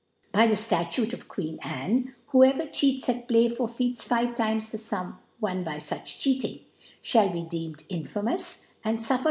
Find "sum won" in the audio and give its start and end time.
4.79-5.63